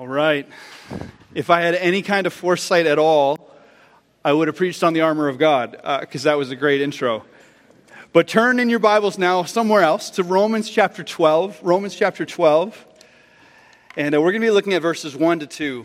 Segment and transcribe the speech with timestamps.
[0.00, 0.48] All right.
[1.34, 3.50] If I had any kind of foresight at all,
[4.24, 6.80] I would have preached on the armor of God because uh, that was a great
[6.80, 7.26] intro.
[8.14, 11.60] But turn in your Bibles now somewhere else to Romans chapter 12.
[11.62, 12.86] Romans chapter 12.
[13.94, 15.84] And uh, we're going to be looking at verses 1 to 2.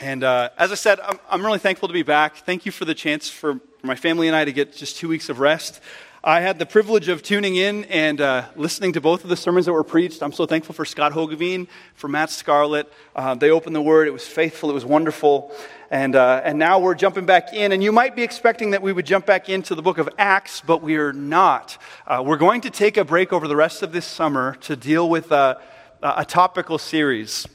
[0.00, 2.38] And uh, as I said, I'm, I'm really thankful to be back.
[2.38, 5.28] Thank you for the chance for my family and I to get just two weeks
[5.28, 5.80] of rest.
[6.22, 9.64] I had the privilege of tuning in and uh, listening to both of the sermons
[9.64, 10.22] that were preached.
[10.22, 12.92] I'm so thankful for Scott Hogeveen, for Matt Scarlett.
[13.16, 15.50] Uh, they opened the word, it was faithful, it was wonderful.
[15.90, 17.72] And, uh, and now we're jumping back in.
[17.72, 20.60] And you might be expecting that we would jump back into the book of Acts,
[20.60, 21.78] but we are not.
[22.06, 25.08] Uh, we're going to take a break over the rest of this summer to deal
[25.08, 25.58] with a,
[26.02, 27.48] a topical series.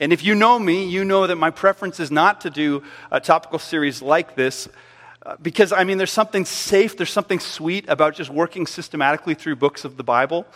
[0.00, 3.20] And if you know me, you know that my preference is not to do a
[3.20, 4.66] topical series like this.
[5.28, 9.56] Uh, because, I mean, there's something safe, there's something sweet about just working systematically through
[9.56, 10.46] books of the Bible.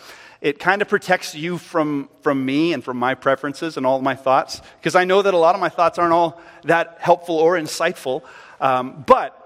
[0.41, 4.15] It kind of protects you from, from me and from my preferences and all my
[4.15, 7.53] thoughts, because I know that a lot of my thoughts aren't all that helpful or
[7.53, 8.23] insightful.
[8.59, 9.39] Um, but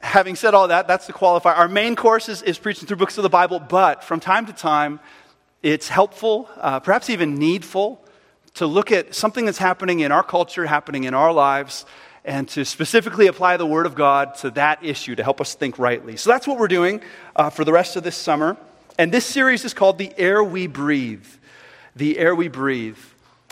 [0.00, 1.58] having said all that, that's the qualifier.
[1.58, 4.54] Our main course is, is, preaching through books of the Bible, but from time to
[4.54, 4.98] time,
[5.62, 8.02] it's helpful, uh, perhaps even needful,
[8.54, 11.84] to look at something that's happening in our culture, happening in our lives,
[12.24, 15.78] and to specifically apply the Word of God to that issue to help us think
[15.78, 16.16] rightly.
[16.16, 17.02] So that's what we're doing
[17.36, 18.56] uh, for the rest of this summer.
[18.98, 21.26] And this series is called The Air We Breathe.
[21.94, 22.98] The Air We Breathe.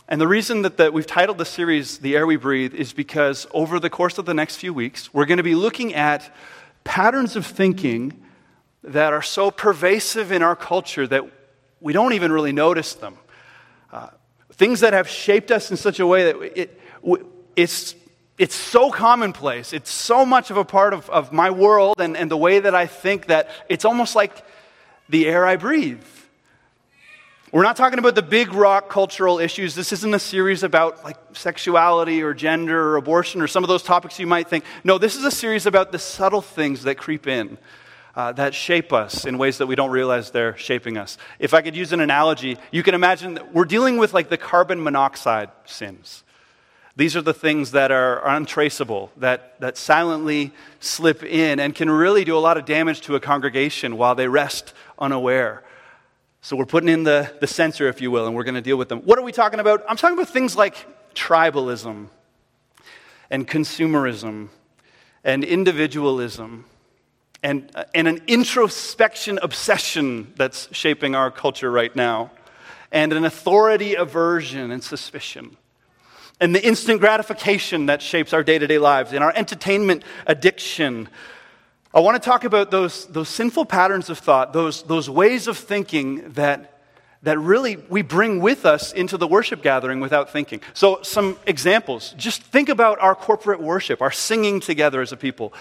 [0.08, 3.46] And the reason that the, we've titled the series The Air We Breathe is because
[3.52, 6.34] over the course of the next few weeks, we're going to be looking at
[6.84, 8.22] patterns of thinking
[8.84, 11.24] that are so pervasive in our culture that
[11.80, 13.16] we don't even really notice them.
[13.92, 14.08] Uh,
[14.52, 16.80] things that have shaped us in such a way that it,
[17.54, 17.94] it's
[18.42, 19.72] it's so commonplace.
[19.72, 22.74] It's so much of a part of, of my world and, and the way that
[22.74, 24.44] I think that it's almost like
[25.08, 26.02] the air I breathe.
[27.52, 29.76] We're not talking about the big rock cultural issues.
[29.76, 33.84] This isn't a series about like sexuality or gender or abortion or some of those
[33.84, 34.64] topics you might think.
[34.82, 37.58] No, this is a series about the subtle things that creep in,
[38.16, 41.16] uh, that shape us in ways that we don't realize they're shaping us.
[41.38, 44.36] If I could use an analogy, you can imagine that we're dealing with like the
[44.36, 46.24] carbon monoxide sins.
[46.94, 52.24] These are the things that are untraceable, that, that silently slip in and can really
[52.24, 55.62] do a lot of damage to a congregation while they rest unaware.
[56.42, 58.76] So we're putting in the, the sensor, if you will, and we're going to deal
[58.76, 59.00] with them.
[59.00, 59.82] What are we talking about?
[59.88, 62.08] I'm talking about things like tribalism
[63.30, 64.48] and consumerism
[65.24, 66.66] and individualism
[67.42, 72.32] and, uh, and an introspection obsession that's shaping our culture right now
[72.90, 75.56] and an authority aversion and suspicion
[76.42, 81.08] and the instant gratification that shapes our day to day lives, and our entertainment addiction.
[81.94, 85.56] I want to talk about those, those sinful patterns of thought, those, those ways of
[85.56, 86.80] thinking that,
[87.22, 90.60] that really we bring with us into the worship gathering without thinking.
[90.74, 92.12] So, some examples.
[92.16, 95.54] Just think about our corporate worship, our singing together as a people.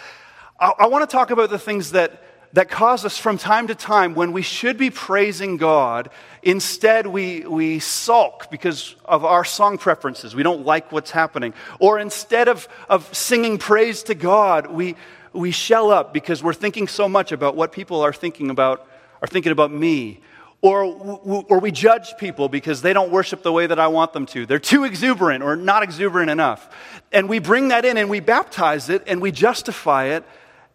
[0.59, 2.23] I, I want to talk about the things that
[2.53, 6.09] that cause us from time to time when we should be praising God,
[6.43, 10.35] instead we, we sulk because of our song preferences.
[10.35, 11.53] We don't like what's happening.
[11.79, 14.95] Or instead of, of singing praise to God, we,
[15.33, 18.85] we shell up because we're thinking so much about what people are thinking about,
[19.21, 20.19] are thinking about me.
[20.63, 24.27] Or, or we judge people because they don't worship the way that I want them
[24.27, 24.45] to.
[24.45, 26.69] They're too exuberant or not exuberant enough.
[27.11, 30.23] And we bring that in and we baptize it and we justify it.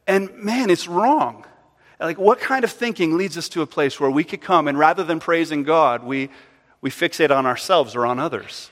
[0.09, 1.45] And man, it's wrong.
[1.99, 4.79] Like, what kind of thinking leads us to a place where we could come and
[4.79, 6.29] rather than praising God, we,
[6.81, 8.71] we fixate on ourselves or on others?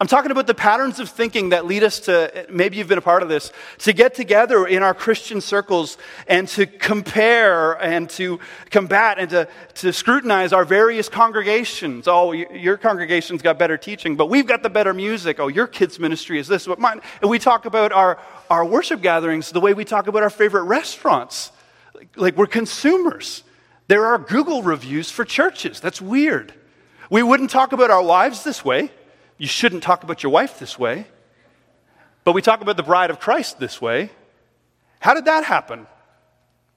[0.00, 3.00] I'm talking about the patterns of thinking that lead us to, maybe you've been a
[3.00, 5.96] part of this, to get together in our Christian circles
[6.26, 8.40] and to compare and to
[8.70, 12.08] combat and to, to scrutinize our various congregations.
[12.08, 15.38] Oh, your congregation's got better teaching, but we've got the better music.
[15.38, 17.00] Oh, your kids' ministry is this, but mine.
[17.22, 18.18] And we talk about our,
[18.50, 21.52] our worship gatherings the way we talk about our favorite restaurants
[22.16, 23.42] like we're consumers.
[23.88, 25.80] There are Google reviews for churches.
[25.80, 26.54] That's weird.
[27.10, 28.90] We wouldn't talk about our wives this way.
[29.36, 31.06] You shouldn't talk about your wife this way.
[32.24, 34.10] But we talk about the bride of Christ this way.
[35.00, 35.86] How did that happen?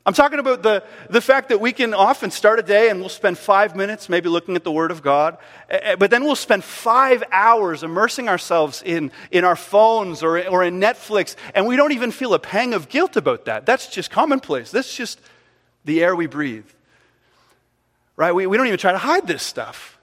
[0.07, 3.09] I'm talking about the, the fact that we can often start a day and we'll
[3.09, 5.37] spend five minutes maybe looking at the Word of God,
[5.69, 10.47] eh, eh, but then we'll spend five hours immersing ourselves in, in our phones or,
[10.47, 13.65] or in Netflix, and we don't even feel a pang of guilt about that.
[13.65, 14.71] That's just commonplace.
[14.71, 15.19] That's just
[15.83, 16.67] the air we breathe.
[18.15, 18.33] Right?
[18.33, 19.99] We, we don't even try to hide this stuff.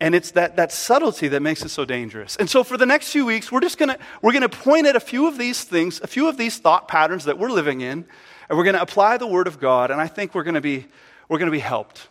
[0.00, 2.36] And it's that, that subtlety that makes it so dangerous.
[2.36, 5.00] And so for the next few weeks, we're just gonna, we're gonna point at a
[5.00, 8.06] few of these things, a few of these thought patterns that we're living in,
[8.52, 10.60] and we're going to apply the Word of God, and I think we're going to
[10.60, 10.86] be,
[11.26, 12.06] we're going to be helped.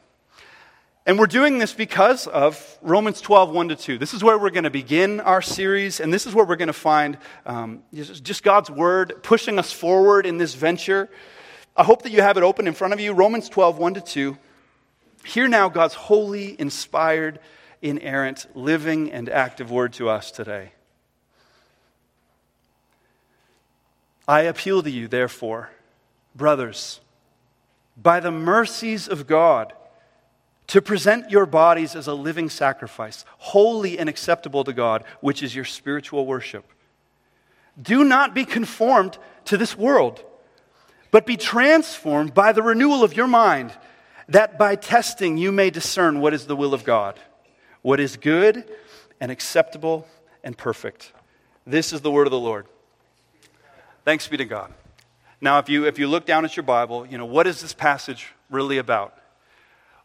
[1.05, 3.99] And we're doing this because of Romans 12, 1 to 2.
[3.99, 6.65] This is where we're going to begin our series, and this is where we're going
[6.65, 11.11] to find um, just God's word pushing us forward in this venture.
[11.77, 13.13] I hope that you have it open in front of you.
[13.13, 14.37] Romans 12, 1 to 2.
[15.23, 17.37] Hear now God's holy, inspired,
[17.83, 20.71] inerrant, living, and active word to us today.
[24.27, 25.69] I appeal to you, therefore,
[26.35, 26.99] brothers,
[28.01, 29.73] by the mercies of God
[30.67, 35.53] to present your bodies as a living sacrifice, holy and acceptable to God, which is
[35.53, 36.65] your spiritual worship.
[37.81, 40.23] Do not be conformed to this world,
[41.11, 43.73] but be transformed by the renewal of your mind,
[44.29, 47.19] that by testing you may discern what is the will of God,
[47.81, 48.63] what is good
[49.19, 50.07] and acceptable
[50.41, 51.11] and perfect.
[51.67, 52.65] This is the word of the Lord.
[54.05, 54.73] Thanks be to God.
[55.41, 57.73] Now, if you, if you look down at your Bible, you know, what is this
[57.73, 59.17] passage really about?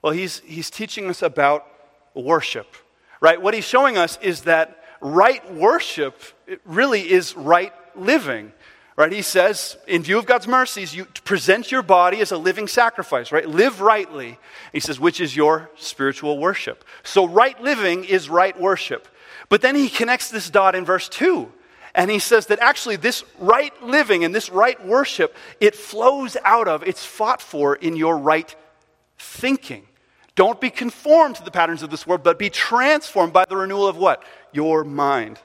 [0.01, 1.67] Well, he's, he's teaching us about
[2.15, 2.75] worship,
[3.21, 3.41] right?
[3.41, 6.23] What he's showing us is that right worship
[6.65, 8.53] really is right living,
[8.97, 9.13] right?
[9.13, 13.31] He says, in view of God's mercies, you present your body as a living sacrifice,
[13.31, 13.47] right?
[13.47, 14.39] Live rightly.
[14.73, 16.83] He says, which is your spiritual worship.
[17.03, 19.07] So, right living is right worship.
[19.51, 21.53] But then he connects this dot in verse 2.
[21.97, 26.69] And he says that actually, this right living and this right worship, it flows out
[26.69, 28.55] of, it's fought for in your right
[29.19, 29.89] thinking.
[30.35, 33.89] Don't be conformed to the patterns of this world, but be transformed by the renewal
[33.89, 34.23] of what?
[34.53, 35.41] Your mind.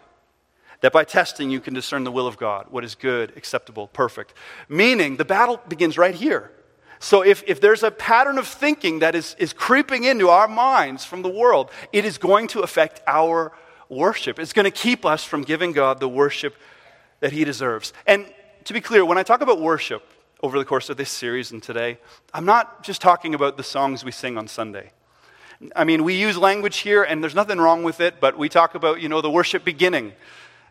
[0.81, 4.33] That by testing you can discern the will of God, what is good, acceptable, perfect.
[4.67, 6.51] Meaning, the battle begins right here.
[6.99, 11.05] So, if, if there's a pattern of thinking that is, is creeping into our minds
[11.05, 13.53] from the world, it is going to affect our
[13.91, 14.39] worship.
[14.39, 16.55] It's going to keep us from giving God the worship
[17.19, 17.93] that He deserves.
[18.07, 18.25] And
[18.63, 20.03] to be clear, when I talk about worship,
[20.43, 21.99] over the course of this series and today,
[22.33, 24.91] I'm not just talking about the songs we sing on Sunday.
[25.75, 28.73] I mean, we use language here, and there's nothing wrong with it, but we talk
[28.73, 30.13] about, you know, the worship beginning.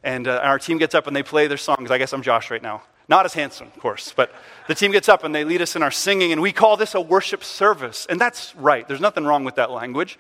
[0.03, 1.91] And uh, our team gets up and they play their songs.
[1.91, 2.83] I guess I'm Josh right now.
[3.09, 4.33] Not as handsome, of course, but
[4.69, 6.95] the team gets up and they lead us in our singing, and we call this
[6.95, 8.07] a worship service.
[8.09, 8.87] And that's right.
[8.87, 10.19] There's nothing wrong with that language,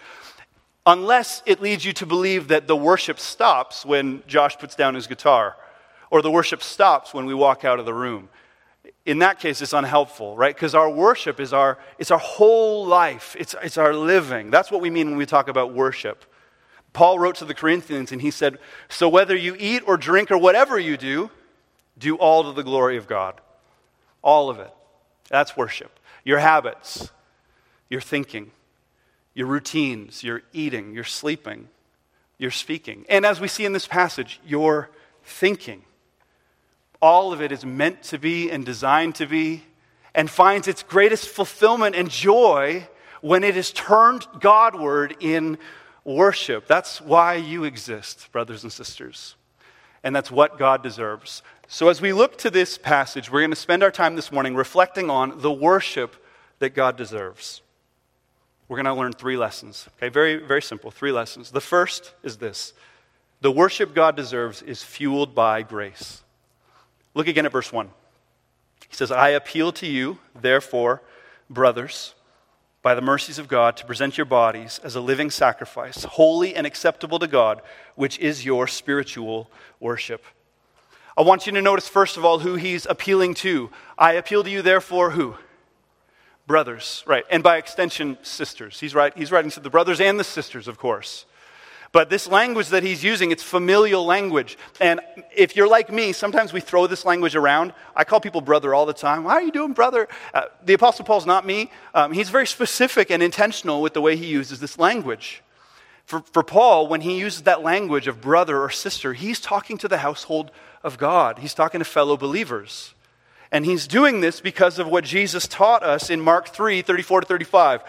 [0.93, 5.07] unless it leads you to believe that the worship stops when Josh puts down his
[5.07, 5.57] guitar,
[6.11, 8.29] or the worship stops when we walk out of the room
[9.07, 10.55] in that case, it's unhelpful, right?
[10.55, 14.51] Because our worship is our, it's our whole life, it's, it's our living.
[14.51, 16.25] That's what we mean when we talk about worship.
[16.93, 18.59] Paul wrote to the Corinthians and he said,
[18.89, 21.31] So whether you eat or drink or whatever you do,
[21.99, 23.41] do all to the glory of God.
[24.23, 24.73] All of it.
[25.29, 25.99] That's worship.
[26.25, 27.11] Your habits,
[27.89, 28.51] your thinking,
[29.35, 31.69] your routines, your eating, your sleeping,
[32.39, 33.05] your speaking.
[33.09, 34.91] And as we see in this passage, your
[35.23, 35.85] thinking
[37.01, 39.65] all of it is meant to be and designed to be,
[40.15, 42.87] and finds its greatest fulfillment and joy
[43.21, 45.57] when it is turned Godward in
[46.05, 46.67] worship.
[46.67, 49.37] That's why you exist, brothers and sisters.
[50.03, 51.43] And that's what God deserves.
[51.69, 54.55] So, as we look to this passage, we're going to spend our time this morning
[54.55, 56.17] reflecting on the worship
[56.59, 57.63] that God deserves.
[58.71, 59.89] We're going to learn three lessons.
[59.97, 60.93] Okay, very, very simple.
[60.93, 61.51] Three lessons.
[61.51, 62.73] The first is this
[63.41, 66.23] the worship God deserves is fueled by grace.
[67.13, 67.91] Look again at verse 1.
[68.89, 71.03] He says, I appeal to you, therefore,
[71.51, 72.15] brothers,
[72.81, 76.65] by the mercies of God, to present your bodies as a living sacrifice, holy and
[76.65, 77.63] acceptable to God,
[77.97, 79.51] which is your spiritual
[79.81, 80.25] worship.
[81.19, 83.71] I want you to notice, first of all, who he's appealing to.
[83.99, 85.35] I appeal to you, therefore, who?
[86.51, 87.25] Brothers, right.
[87.31, 88.81] And by extension, sisters.
[88.81, 91.25] He's, right, he's writing to the brothers and the sisters, of course.
[91.93, 94.59] But this language that he's using, it's familial language.
[94.81, 94.99] And
[95.33, 97.73] if you're like me, sometimes we throw this language around.
[97.95, 99.23] I call people brother all the time.
[99.23, 100.09] How are you doing, brother?
[100.35, 101.71] Uh, the Apostle Paul's not me.
[101.95, 105.45] Um, he's very specific and intentional with the way he uses this language.
[106.05, 109.87] For, for Paul, when he uses that language of brother or sister, he's talking to
[109.87, 110.51] the household
[110.83, 112.93] of God, he's talking to fellow believers.
[113.53, 117.27] And he's doing this because of what Jesus taught us in Mark 3 34 to
[117.27, 117.83] 35.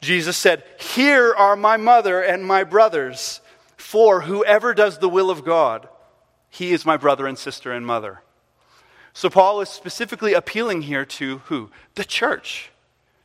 [0.00, 3.40] Jesus said, Here are my mother and my brothers,
[3.76, 5.88] for whoever does the will of God,
[6.50, 8.20] he is my brother and sister and mother.
[9.12, 11.70] So Paul is specifically appealing here to who?
[11.94, 12.70] The church,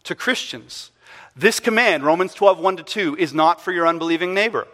[0.03, 0.91] to Christians.
[1.35, 4.67] This command, Romans 12, 1 to 2, is not for your unbelieving neighbor.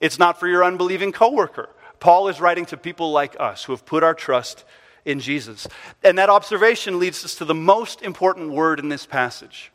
[0.00, 1.68] It's not for your unbelieving coworker.
[2.00, 4.64] Paul is writing to people like us who have put our trust
[5.06, 5.66] in Jesus.
[6.04, 9.72] And that observation leads us to the most important word in this passage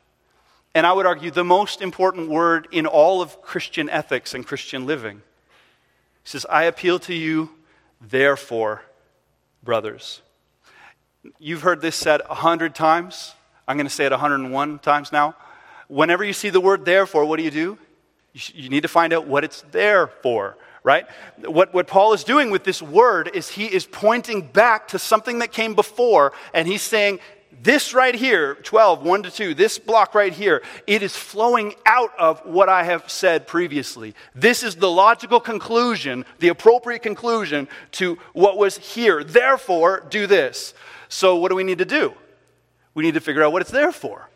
[0.74, 4.86] and I would argue the most important word in all of Christian ethics and Christian
[4.86, 5.18] living.
[6.24, 7.50] He says, I appeal to you,
[8.00, 8.84] therefore,
[9.64, 10.22] brothers.
[11.40, 13.34] You've heard this said a hundred times.
[13.68, 15.36] I'm going to say it 101 times now.
[15.88, 17.78] Whenever you see the word therefore, what do you do?
[18.34, 21.06] You, need to find out what it's there for, right?
[21.46, 25.40] What, what Paul is doing with this word is he is pointing back to something
[25.40, 27.20] that came before, and he's saying,
[27.64, 32.12] this right here, 12, 1 to 2, this block right here, it is flowing out
[32.18, 34.16] of what I have said previously.
[34.34, 39.24] This is the logical conclusion, the appropriate conclusion to what was here.
[39.24, 40.74] Therefore, do this.
[41.08, 42.14] So, what do we need to do?
[42.96, 44.30] We need to figure out what it's there for.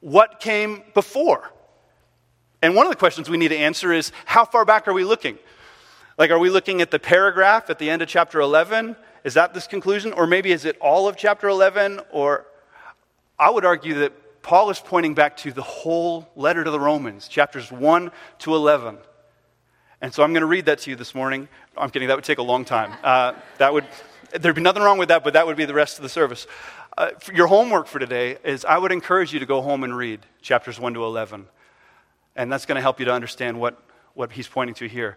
[0.00, 1.50] What came before?
[2.60, 5.04] And one of the questions we need to answer is how far back are we
[5.04, 5.36] looking?
[6.18, 8.96] Like, are we looking at the paragraph at the end of chapter 11?
[9.24, 10.12] Is that this conclusion?
[10.12, 12.00] Or maybe is it all of chapter 11?
[12.10, 12.46] Or
[13.38, 17.28] I would argue that Paul is pointing back to the whole letter to the Romans,
[17.28, 18.98] chapters 1 to 11.
[20.00, 21.48] And so I'm going to read that to you this morning.
[21.76, 22.92] I'm kidding, that would take a long time.
[23.04, 23.84] Uh, that would,
[24.32, 26.46] there'd be nothing wrong with that, but that would be the rest of the service.
[26.96, 30.20] Uh, your homework for today is I would encourage you to go home and read
[30.40, 31.46] chapters 1 to 11.
[32.36, 33.80] And that's going to help you to understand what,
[34.14, 35.16] what he's pointing to here.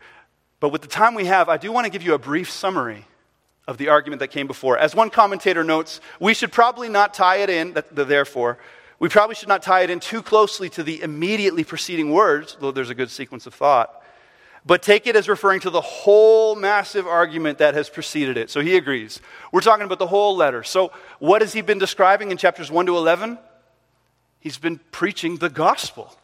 [0.59, 3.05] But with the time we have, I do want to give you a brief summary
[3.67, 4.77] of the argument that came before.
[4.77, 8.57] As one commentator notes, we should probably not tie it in, the therefore,
[8.99, 12.71] we probably should not tie it in too closely to the immediately preceding words, though
[12.71, 14.01] there's a good sequence of thought,
[14.65, 18.49] but take it as referring to the whole massive argument that has preceded it.
[18.49, 19.21] So he agrees.
[19.51, 20.63] We're talking about the whole letter.
[20.63, 23.37] So what has he been describing in chapters 1 to 11?
[24.39, 26.15] He's been preaching the gospel.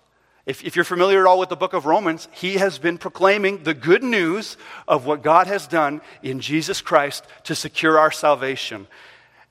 [0.46, 3.64] If, if, you're familiar at all with the book of Romans, he has been proclaiming
[3.64, 4.58] the good news
[4.88, 8.88] of what God has done in Jesus Christ to secure our salvation.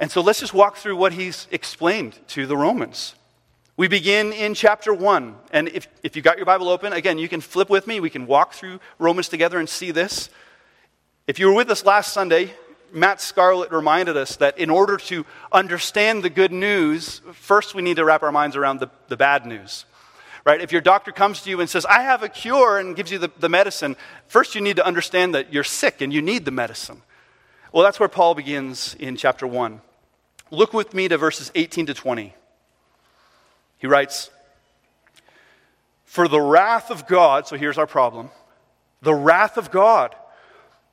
[0.01, 3.15] And so let's just walk through what he's explained to the Romans.
[3.77, 5.37] We begin in chapter 1.
[5.53, 8.01] And if, if you've got your Bible open, again, you can flip with me.
[8.01, 10.29] We can walk through Romans together and see this.
[11.29, 12.53] If you were with us last Sunday,
[12.93, 17.97] Matt Scarlett reminded us that in order to understand the good news, first we need
[17.97, 19.85] to wrap our minds around the, the bad news
[20.51, 20.61] right?
[20.61, 23.19] If your doctor comes to you and says, I have a cure and gives you
[23.19, 23.95] the, the medicine,
[24.27, 27.03] first you need to understand that you're sick and you need the medicine.
[27.73, 29.81] Well, that's where Paul begins in chapter 1.
[30.51, 32.35] Look with me to verses 18 to 20.
[33.79, 34.31] He writes,
[36.05, 38.31] For the wrath of God, so here's our problem
[39.01, 40.17] the wrath of God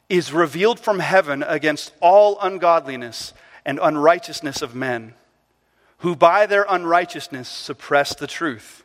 [0.08, 3.34] is revealed from heaven against all ungodliness
[3.66, 5.16] and unrighteousness of men,
[5.98, 8.84] who by their unrighteousness suppress the truth.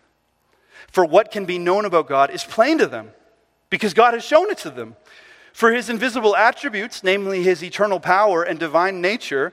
[0.91, 3.12] For what can be known about God is plain to them,
[3.71, 4.97] because God has shown it to them.
[5.53, 9.53] For his invisible attributes, namely his eternal power and divine nature,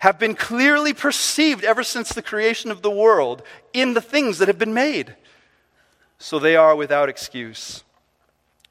[0.00, 3.42] have been clearly perceived ever since the creation of the world
[3.72, 5.14] in the things that have been made.
[6.18, 7.84] So they are without excuse.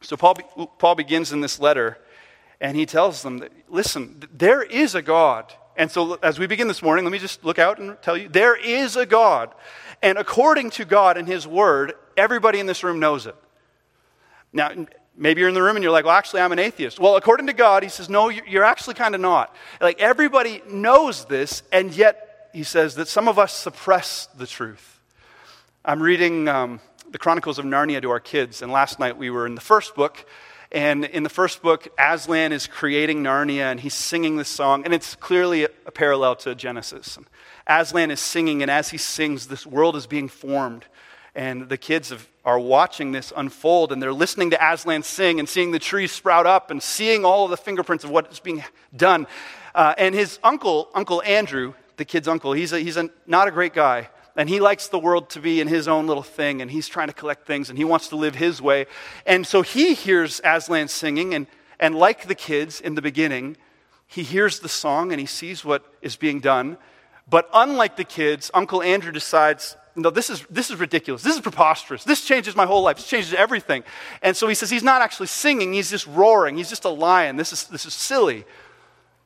[0.01, 0.35] So Paul,
[0.77, 1.97] Paul begins in this letter,
[2.61, 5.53] and he tells them that, listen, there is a God.
[5.77, 8.29] And so as we begin this morning, let me just look out and tell you
[8.29, 9.53] there is a God.
[10.01, 13.35] And according to God and his word, Everybody in this room knows it.
[14.53, 14.71] Now,
[15.17, 16.99] maybe you're in the room and you're like, well, actually, I'm an atheist.
[16.99, 19.53] Well, according to God, he says, no, you're actually kind of not.
[19.81, 25.01] Like, everybody knows this, and yet, he says that some of us suppress the truth.
[25.83, 26.79] I'm reading um,
[27.11, 29.93] the Chronicles of Narnia to our kids, and last night we were in the first
[29.93, 30.25] book.
[30.75, 34.93] And in the first book, Aslan is creating Narnia and he's singing this song, and
[34.93, 37.15] it's clearly a, parallel to Genesis.
[37.15, 37.25] And
[37.65, 40.83] Aslan is singing, and as he sings, this world is being formed
[41.33, 45.47] and the kids have, are watching this unfold and they're listening to Aslan sing and
[45.47, 48.61] seeing the trees sprout up and seeing all of the fingerprints of what is being
[48.95, 49.27] done.
[49.73, 53.51] Uh, and his uncle, Uncle Andrew, the kid's uncle, he's, a, he's a, not a
[53.51, 54.09] great guy.
[54.35, 57.07] And he likes the world to be in his own little thing, and he's trying
[57.07, 58.85] to collect things, and he wants to live his way.
[59.25, 61.47] And so he hears Aslan singing, and,
[61.79, 63.55] and like the kids in the beginning,
[64.07, 66.77] he hears the song and he sees what is being done.
[67.29, 71.23] But unlike the kids, Uncle Andrew decides, no, this is, this is ridiculous.
[71.23, 72.03] This is preposterous.
[72.03, 72.97] This changes my whole life.
[72.97, 73.83] This changes everything.
[74.21, 76.57] And so he says he's not actually singing, he's just roaring.
[76.57, 77.37] He's just a lion.
[77.37, 78.45] This is, this is silly.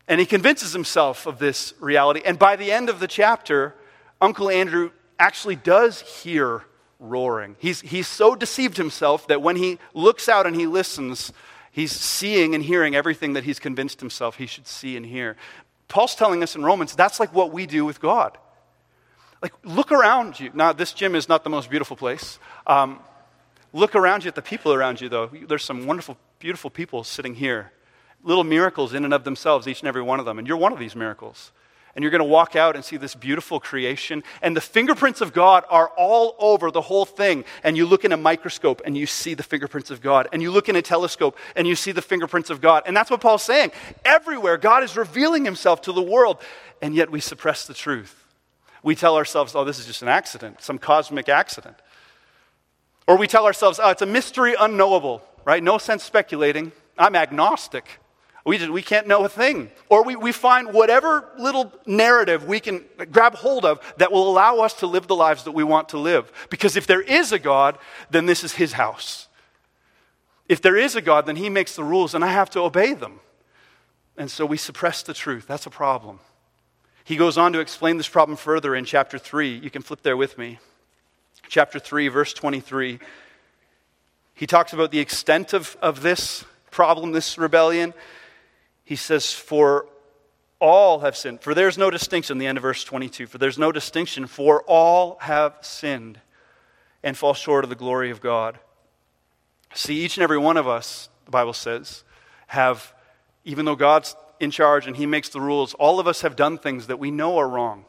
[0.07, 2.21] And he convinces himself of this reality.
[2.23, 3.75] And by the end of the chapter,
[4.21, 6.63] Uncle Andrew actually does hear
[6.99, 7.55] roaring.
[7.59, 11.31] He's, he's so deceived himself that when he looks out and he listens,
[11.71, 15.37] he's seeing and hearing everything that he's convinced himself he should see and hear.
[15.87, 18.37] Paul's telling us in Romans that's like what we do with God.
[19.41, 20.51] Like, look around you.
[20.53, 22.39] Now, this gym is not the most beautiful place.
[22.67, 22.99] Um,
[23.71, 25.27] look around you at the people around you, though.
[25.27, 27.71] There's some wonderful, beautiful people sitting here.
[28.21, 30.39] Little miracles in and of themselves, each and every one of them.
[30.39, 31.53] And you're one of these miracles.
[31.95, 34.23] And you're going to walk out and see this beautiful creation.
[34.41, 37.45] And the fingerprints of God are all over the whole thing.
[37.63, 40.27] And you look in a microscope and you see the fingerprints of God.
[40.31, 42.83] And you look in a telescope and you see the fingerprints of God.
[42.85, 43.71] And that's what Paul's saying.
[44.05, 46.37] Everywhere, God is revealing himself to the world.
[46.81, 48.19] And yet we suppress the truth
[48.83, 51.75] we tell ourselves, oh, this is just an accident, some cosmic accident.
[53.07, 55.61] Or we tell ourselves, oh, it's a mystery unknowable, right?
[55.61, 56.71] No sense speculating.
[56.97, 57.99] I'm agnostic.
[58.45, 59.69] We, just, we can't know a thing.
[59.89, 64.59] Or we, we find whatever little narrative we can grab hold of that will allow
[64.59, 66.31] us to live the lives that we want to live.
[66.49, 67.77] Because if there is a God,
[68.09, 69.27] then this is his house.
[70.47, 72.93] If there is a God, then he makes the rules and I have to obey
[72.93, 73.19] them.
[74.17, 75.45] And so we suppress the truth.
[75.47, 76.19] That's a problem.
[77.03, 79.57] He goes on to explain this problem further in chapter 3.
[79.57, 80.59] You can flip there with me.
[81.47, 82.99] Chapter 3, verse 23.
[84.33, 87.93] He talks about the extent of, of this problem, this rebellion
[88.89, 89.85] he says, For
[90.59, 91.41] all have sinned.
[91.41, 93.27] For there's no distinction, the end of verse 22.
[93.27, 96.19] For there's no distinction, for all have sinned
[97.03, 98.57] and fall short of the glory of God.
[99.75, 102.03] See, each and every one of us, the Bible says,
[102.47, 102.91] have,
[103.45, 106.57] even though God's in charge and He makes the rules, all of us have done
[106.57, 107.85] things that we know are wrong.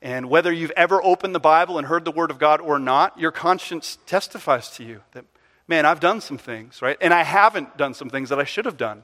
[0.00, 3.18] And whether you've ever opened the Bible and heard the Word of God or not,
[3.18, 5.24] your conscience testifies to you that,
[5.66, 6.96] man, I've done some things, right?
[7.00, 9.02] And I haven't done some things that I should have done.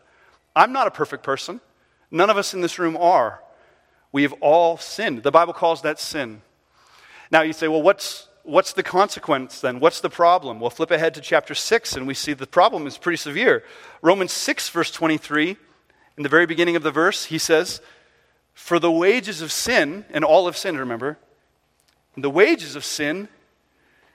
[0.56, 1.60] I'm not a perfect person.
[2.10, 3.42] None of us in this room are.
[4.10, 5.22] We have all sinned.
[5.22, 6.40] The Bible calls that sin.
[7.30, 9.80] Now you say, well, what's, what's the consequence then?
[9.80, 10.58] What's the problem?
[10.58, 13.62] Well, flip ahead to chapter 6 and we see the problem is pretty severe.
[14.00, 15.56] Romans 6, verse 23,
[16.16, 17.82] in the very beginning of the verse, he says,
[18.54, 21.18] For the wages of sin, and all of sin, remember,
[22.16, 23.28] the wages of sin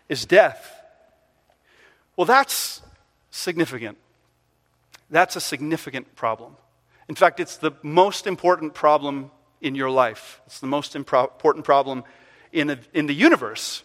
[0.10, 0.81] is death.
[2.17, 2.81] Well, that's
[3.29, 4.00] significant.
[5.12, 6.56] That's a significant problem.
[7.10, 10.41] In fact, it's the most important problem in your life.
[10.48, 12.06] It's the most important problem
[12.53, 13.84] in, a, in the universe.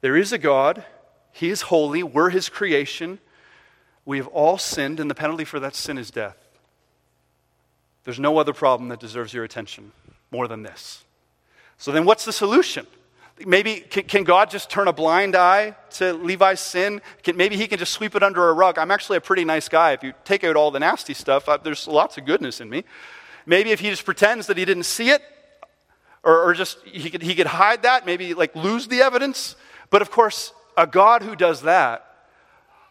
[0.00, 0.84] There is a God,
[1.30, 3.20] He is holy, we're His creation.
[4.04, 6.36] We have all sinned, and the penalty for that sin is death.
[8.02, 9.92] There's no other problem that deserves your attention
[10.32, 11.04] more than this.
[11.78, 12.86] So, then what's the solution?
[13.46, 17.00] Maybe can, can, God just turn a blind eye to Levi's sin?
[17.22, 18.78] Can, maybe he can just sweep it under a rug.
[18.78, 19.92] I'm actually a pretty nice guy.
[19.92, 22.84] If you take out all the nasty stuff, I, there's lots of goodness in me.
[23.46, 25.22] Maybe if he just pretends that he didn't see it,
[26.22, 29.56] or, or just he could, he could hide that, maybe like lose the evidence.
[29.90, 32.06] But of course, a God who does that,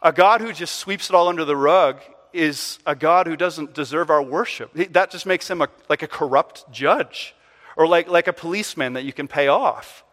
[0.01, 2.01] a God who just sweeps it all under the rug,
[2.33, 4.73] is a God who doesn't deserve our worship.
[4.91, 7.35] That just makes him a, like a corrupt judge
[7.75, 10.03] or like, like a policeman that you can pay off.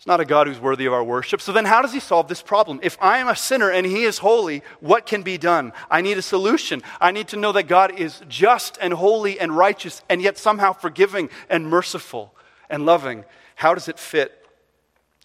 [0.00, 1.42] It's not a God who's worthy of our worship.
[1.42, 2.80] So then, how does he solve this problem?
[2.82, 5.74] If I am a sinner and he is holy, what can be done?
[5.90, 6.80] I need a solution.
[7.02, 10.72] I need to know that God is just and holy and righteous and yet somehow
[10.72, 12.34] forgiving and merciful
[12.70, 13.26] and loving.
[13.56, 14.46] How does it fit?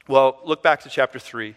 [0.10, 1.56] Well, look back to chapter 3.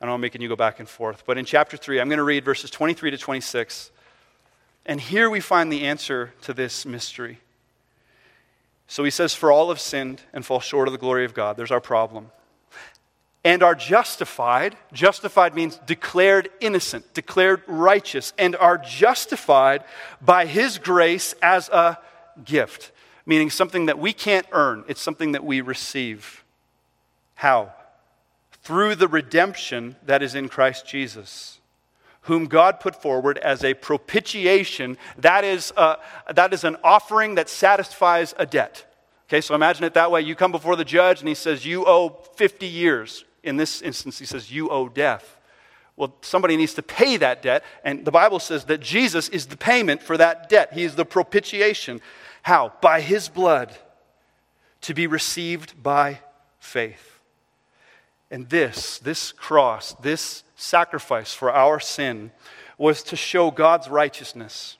[0.00, 2.18] I know I'm making you go back and forth, but in chapter 3, I'm going
[2.18, 3.92] to read verses 23 to 26.
[4.84, 7.38] And here we find the answer to this mystery.
[8.86, 11.56] So he says, For all have sinned and fall short of the glory of God.
[11.56, 12.30] There's our problem.
[13.44, 14.76] And are justified.
[14.92, 19.84] Justified means declared innocent, declared righteous, and are justified
[20.20, 21.98] by his grace as a
[22.44, 22.90] gift,
[23.24, 24.84] meaning something that we can't earn.
[24.88, 26.44] It's something that we receive.
[27.36, 27.72] How?
[28.62, 31.55] Through the redemption that is in Christ Jesus
[32.26, 34.98] whom God put forward as a propitiation.
[35.18, 35.96] That is, uh,
[36.32, 38.84] that is an offering that satisfies a debt.
[39.28, 40.20] Okay, so imagine it that way.
[40.20, 43.24] You come before the judge and he says, You owe 50 years.
[43.42, 45.36] In this instance, he says, You owe death.
[45.96, 49.56] Well, somebody needs to pay that debt, and the Bible says that Jesus is the
[49.56, 50.74] payment for that debt.
[50.74, 52.02] He is the propitiation.
[52.42, 52.74] How?
[52.82, 53.74] By his blood
[54.82, 56.20] to be received by
[56.60, 57.15] faith.
[58.30, 62.32] And this, this cross, this sacrifice for our sin
[62.78, 64.76] was to show God's righteousness.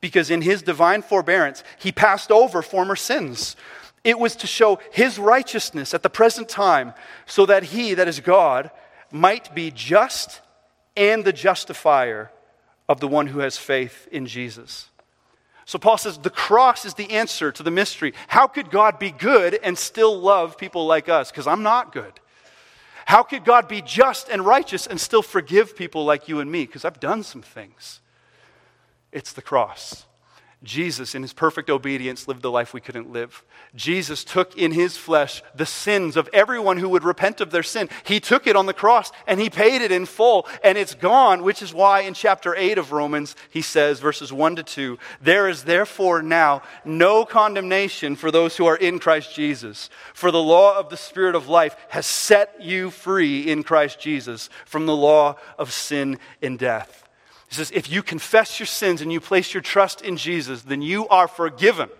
[0.00, 3.56] Because in his divine forbearance, he passed over former sins.
[4.04, 6.92] It was to show his righteousness at the present time
[7.24, 8.70] so that he, that is God,
[9.10, 10.40] might be just
[10.96, 12.30] and the justifier
[12.88, 14.90] of the one who has faith in Jesus.
[15.64, 18.12] So Paul says the cross is the answer to the mystery.
[18.26, 21.30] How could God be good and still love people like us?
[21.30, 22.12] Because I'm not good.
[23.06, 26.66] How could God be just and righteous and still forgive people like you and me?
[26.66, 28.00] Because I've done some things.
[29.10, 30.06] It's the cross.
[30.62, 33.42] Jesus, in his perfect obedience, lived the life we couldn't live.
[33.74, 37.88] Jesus took in his flesh the sins of everyone who would repent of their sin.
[38.04, 41.42] He took it on the cross and he paid it in full, and it's gone,
[41.42, 45.48] which is why in chapter 8 of Romans, he says, verses 1 to 2, There
[45.48, 49.90] is therefore now no condemnation for those who are in Christ Jesus.
[50.14, 54.48] For the law of the Spirit of life has set you free in Christ Jesus
[54.64, 57.02] from the law of sin and death.
[57.52, 60.80] He says, if you confess your sins and you place your trust in Jesus, then
[60.80, 61.90] you are forgiven.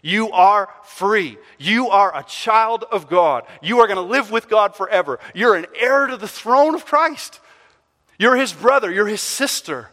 [0.00, 1.36] You are free.
[1.58, 3.44] You are a child of God.
[3.60, 5.18] You are going to live with God forever.
[5.34, 7.38] You're an heir to the throne of Christ.
[8.18, 8.90] You're his brother.
[8.90, 9.90] You're his sister.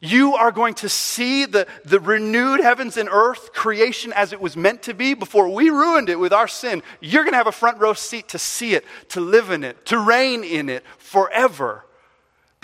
[0.00, 4.56] You are going to see the, the renewed heavens and earth, creation as it was
[4.56, 6.82] meant to be before we ruined it with our sin.
[7.02, 9.84] You're going to have a front row seat to see it, to live in it,
[9.84, 11.84] to reign in it forever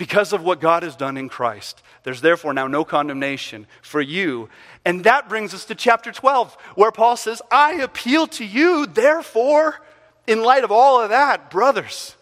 [0.01, 1.83] because of what God has done in Christ.
[2.01, 4.49] There's therefore now no condemnation for you.
[4.83, 9.79] And that brings us to chapter 12, where Paul says, I appeal to you, therefore,
[10.25, 12.15] in light of all of that, brothers,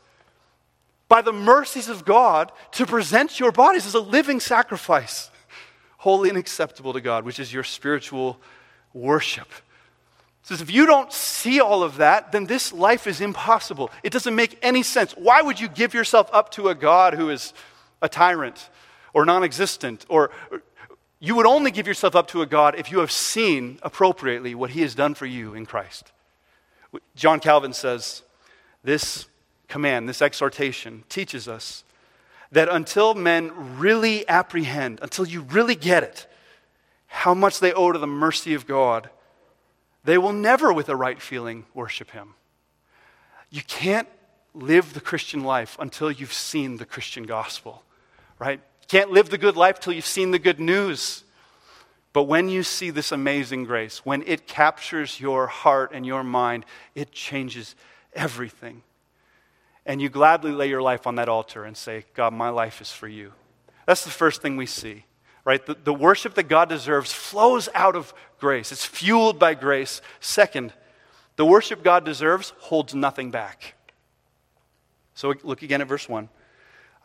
[1.07, 5.31] by the mercies of God, to present your bodies as a living sacrifice,
[5.99, 8.41] holy and acceptable to God, which is your spiritual
[8.93, 9.47] worship.
[10.43, 13.89] says, if you don't see all of that, then this life is impossible.
[14.03, 15.13] It doesn't make any sense.
[15.13, 17.53] Why would you give yourself up to a God who is
[18.01, 18.69] a tyrant
[19.13, 20.31] or non existent, or
[21.19, 24.71] you would only give yourself up to a God if you have seen appropriately what
[24.71, 26.11] he has done for you in Christ.
[27.15, 28.23] John Calvin says
[28.83, 29.27] this
[29.67, 31.83] command, this exhortation teaches us
[32.51, 36.25] that until men really apprehend, until you really get it,
[37.07, 39.09] how much they owe to the mercy of God,
[40.03, 42.33] they will never, with a right feeling, worship him.
[43.49, 44.07] You can't
[44.53, 47.83] live the Christian life until you've seen the Christian gospel
[48.39, 48.61] right?
[48.87, 51.23] Can't live the good life till you've seen the good news.
[52.11, 56.65] But when you see this amazing grace, when it captures your heart and your mind,
[56.95, 57.75] it changes
[58.13, 58.81] everything.
[59.85, 62.91] And you gladly lay your life on that altar and say, God, my life is
[62.91, 63.33] for you.
[63.85, 65.05] That's the first thing we see,
[65.45, 65.63] right?
[65.63, 70.01] The, the worship that God deserves flows out of grace, it's fueled by grace.
[70.19, 70.73] Second,
[71.35, 73.75] the worship God deserves holds nothing back.
[75.13, 76.29] So look again at verse 1.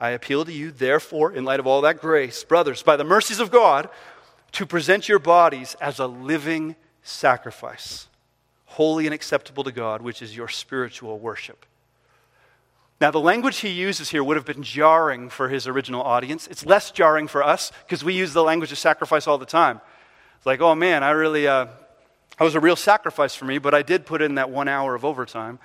[0.01, 3.41] I appeal to you, therefore, in light of all that grace, brothers, by the mercies
[3.41, 3.89] of God,
[4.53, 8.09] to present your bodies as a living sacrifice,
[8.67, 11.67] holy and acceptable to God, which is your spiritual worship.
[13.01, 16.47] Now, the language he uses here would have been jarring for his original audience.
[16.47, 19.81] It's less jarring for us because we use the language of sacrifice all the time.
[20.37, 21.67] It's like, oh man, I really, uh,
[22.39, 24.95] that was a real sacrifice for me, but I did put in that one hour
[24.95, 25.59] of overtime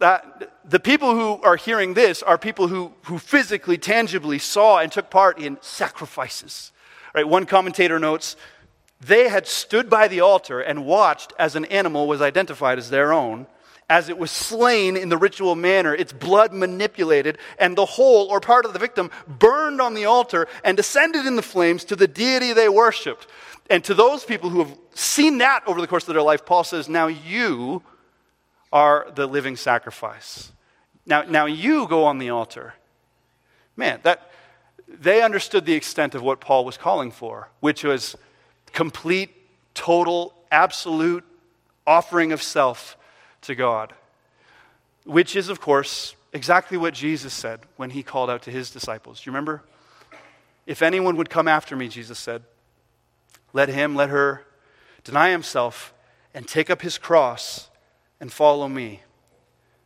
[0.00, 4.90] that the people who are hearing this are people who, who physically, tangibly saw and
[4.90, 6.72] took part in sacrifices.
[7.14, 7.28] Right?
[7.28, 8.36] One commentator notes,
[9.00, 13.12] they had stood by the altar and watched as an animal was identified as their
[13.12, 13.46] own,
[13.88, 18.40] as it was slain in the ritual manner, its blood manipulated, and the whole or
[18.40, 22.06] part of the victim burned on the altar and descended in the flames to the
[22.06, 23.26] deity they worshiped.
[23.68, 26.64] And to those people who have seen that over the course of their life, Paul
[26.64, 27.82] says, Now you
[28.72, 30.52] are the living sacrifice.
[31.06, 32.74] Now, now you go on the altar.
[33.76, 34.30] Man, that
[34.86, 38.16] they understood the extent of what Paul was calling for, which was
[38.72, 39.30] complete,
[39.74, 41.24] total, absolute
[41.86, 42.96] offering of self
[43.42, 43.94] to God.
[45.04, 49.20] Which is, of course, exactly what Jesus said when he called out to his disciples.
[49.20, 49.62] Do you remember?
[50.66, 52.42] If anyone would come after me, Jesus said,
[53.52, 54.44] let him, let her
[55.02, 55.92] deny himself
[56.34, 57.69] and take up his cross
[58.20, 59.00] and follow me.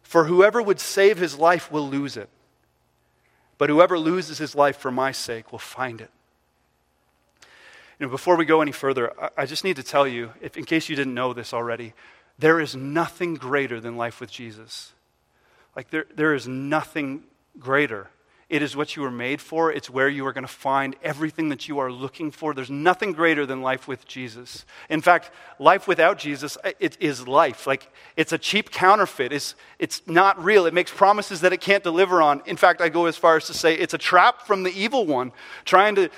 [0.03, 2.29] For whoever would save his life will lose it,
[3.57, 6.11] but whoever loses his life for my sake will find it.
[7.99, 10.65] You know, before we go any further, I just need to tell you, if, in
[10.65, 11.95] case you didn't know this already,
[12.39, 14.93] there is nothing greater than life with Jesus.
[15.77, 17.23] Like, there, there is nothing
[17.59, 18.11] greater.
[18.51, 19.73] It is what you were made for.
[19.73, 22.53] It's where you are going to find everything that you are looking for.
[22.53, 24.67] There's nothing greater than life with Jesus.
[24.91, 27.67] In fact, life without Jesus, uh, it is life.
[27.67, 29.33] Like, it's a cheap counterfeit.
[29.33, 30.67] It's, it's not real.
[30.67, 32.43] It makes promises that it can't deliver on.
[32.45, 35.07] In fact, I go as far as to say it's a trap from the evil
[35.07, 35.33] one,
[35.65, 36.11] trying to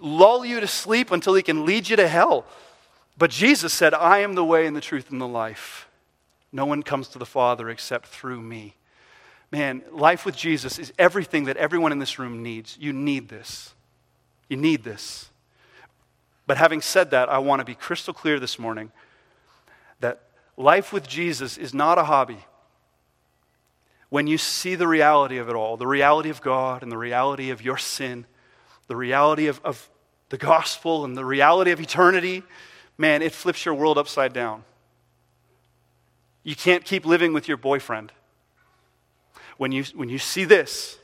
[0.00, 2.46] lull you to sleep until he can lead you to hell.
[3.18, 5.88] But Jesus said, I am the way and the truth and the life.
[6.50, 8.76] No one comes to the Father except through me.
[9.52, 12.76] Man, life with Jesus is everything that everyone in this room needs.
[12.80, 13.74] You need this.
[14.48, 15.30] You need this.
[16.46, 18.92] But having said that, I want to be crystal clear this morning
[20.00, 20.22] that
[20.56, 22.44] life with Jesus is not a hobby.
[24.08, 27.50] When you see the reality of it all, the reality of God and the reality
[27.50, 28.26] of your sin,
[28.86, 29.88] the reality of, of
[30.28, 32.44] the gospel and the reality of eternity,
[32.96, 34.64] man, it flips your world upside down.
[36.44, 38.12] You can't keep living with your boyfriend
[39.58, 40.98] when you, when you see this.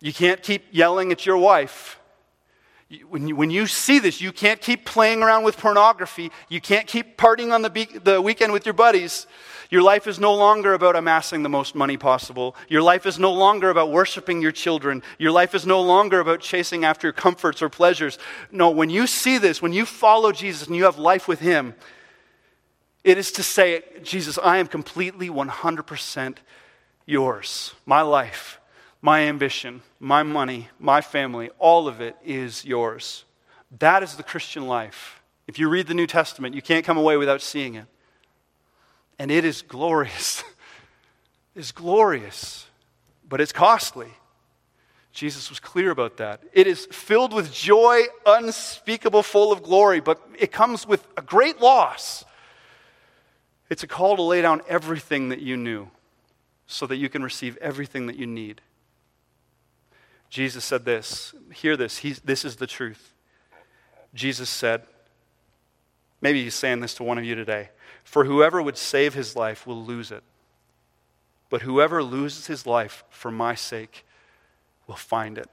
[0.00, 1.98] You can't keep yelling at your wife.
[3.08, 6.30] When you, when you see this, you can't keep playing around with pornography.
[6.48, 9.26] You can't keep partying on the, be- the weekend with your buddies.
[9.70, 12.56] Your life is no longer about amassing the most money possible.
[12.68, 15.02] Your life is no longer about worshiping your children.
[15.18, 18.18] Your life is no longer about chasing after comforts or pleasures.
[18.50, 21.74] No, when you see this, when you follow Jesus and you have life with Him,
[23.04, 26.36] it is to say, Jesus, I am completely 100%
[27.08, 27.74] yours.
[27.86, 28.60] My life,
[29.00, 33.24] my ambition, my money, my family, all of it is yours.
[33.78, 35.20] That is the Christian life.
[35.46, 37.86] If you read the New Testament, you can't come away without seeing it
[39.18, 40.44] and it is glorious.
[41.56, 42.66] it's glorious,
[43.28, 44.08] but it's costly.
[45.12, 46.42] Jesus was clear about that.
[46.52, 51.60] It is filled with joy, unspeakable, full of glory, but it comes with a great
[51.60, 52.24] loss.
[53.68, 55.90] It's a call to lay down everything that you knew
[56.68, 58.60] so that you can receive everything that you need.
[60.30, 61.34] Jesus said this.
[61.52, 61.98] Hear this.
[61.98, 63.14] He's, this is the truth.
[64.14, 64.82] Jesus said,
[66.20, 67.70] maybe he's saying this to one of you today
[68.04, 70.22] for whoever would save his life will lose it.
[71.50, 74.04] But whoever loses his life for my sake
[74.86, 75.48] will find it.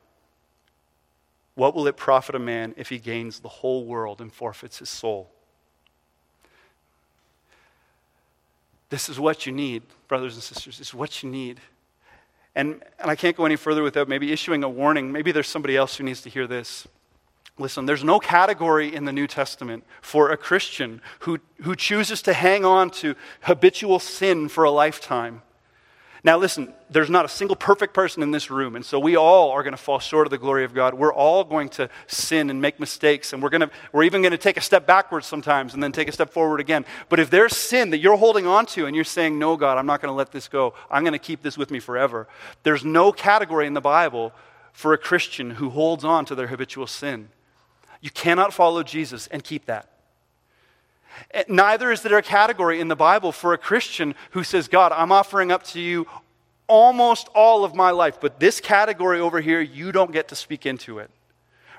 [1.55, 4.89] What will it profit a man if he gains the whole world and forfeits his
[4.89, 5.34] soul?
[8.95, 10.77] This is what you need, brothers and sisters.
[10.77, 11.59] This is what you need.
[12.55, 15.11] And, and I can't go any further without maybe issuing a warning.
[15.11, 16.87] Maybe there's somebody else who needs to hear this.
[17.57, 22.31] Listen, there's no category in the New Testament for a Christian who, who chooses to
[22.31, 25.41] hang on to habitual sin for a lifetime.
[26.25, 29.51] Now, listen, there's not a single perfect person in this room, and so we all
[29.51, 30.95] are going to fall short of the glory of God.
[30.95, 34.31] We're all going to sin and make mistakes, and we're, going to, we're even going
[34.31, 36.83] to take a step backwards sometimes and then take a step forward again.
[37.09, 39.85] But if there's sin that you're holding on to and you're saying, No, God, I'm
[39.85, 42.27] not going to let this go, I'm going to keep this with me forever,
[42.63, 44.33] there's no category in the Bible
[44.73, 47.29] for a Christian who holds on to their habitual sin.
[48.01, 49.94] You cannot follow Jesus and keep that.
[51.47, 55.11] Neither is there a category in the Bible for a Christian who says, God, I'm
[55.11, 56.07] offering up to you
[56.67, 60.65] almost all of my life, but this category over here, you don't get to speak
[60.65, 61.09] into it.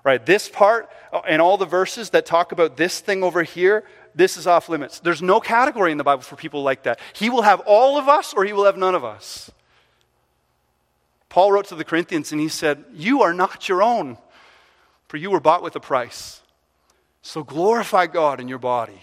[0.05, 0.25] Right?
[0.25, 3.83] This part uh, and all the verses that talk about this thing over here,
[4.15, 5.01] this is off limits.
[5.01, 7.01] There's no category in the Bible for people like that.
[7.13, 9.51] He will have all of us or he will have none of us.
[11.29, 14.17] Paul wrote to the Corinthians and he said, You are not your own.
[15.09, 16.41] For you were bought with a price.
[17.23, 19.03] So glorify God in your body.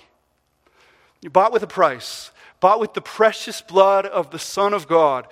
[1.23, 5.25] You're bought with a price, bought with the precious blood of the Son of God.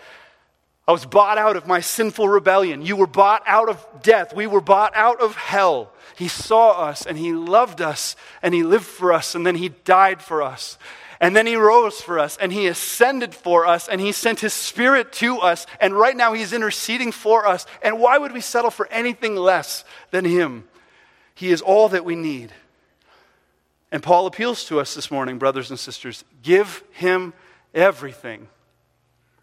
[0.87, 2.81] I was bought out of my sinful rebellion.
[2.81, 4.33] You were bought out of death.
[4.33, 5.91] We were bought out of hell.
[6.17, 9.67] He saw us and He loved us and He lived for us and then He
[9.69, 10.77] died for us.
[11.19, 14.53] And then he rose for us and he ascended for us and he sent his
[14.53, 15.67] spirit to us.
[15.79, 17.67] And right now he's interceding for us.
[17.83, 20.63] And why would we settle for anything less than him?
[21.35, 22.51] He is all that we need.
[23.91, 27.33] And Paul appeals to us this morning, brothers and sisters give him
[27.73, 28.47] everything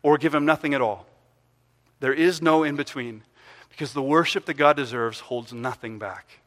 [0.02, 1.06] or give him nothing at all.
[2.00, 3.22] There is no in between
[3.68, 6.40] because the worship that God deserves holds nothing back.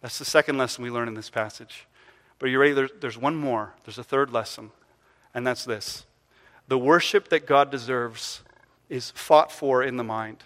[0.00, 1.86] That's the second lesson we learn in this passage.
[2.38, 2.88] But you ready?
[3.00, 3.74] There's one more.
[3.84, 4.70] There's a third lesson,
[5.34, 6.04] and that's this
[6.68, 8.42] the worship that God deserves
[8.88, 10.44] is fought for in the mind.